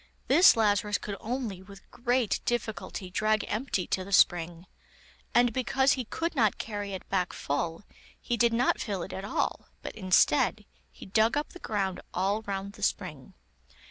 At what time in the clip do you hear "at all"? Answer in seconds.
9.13-9.67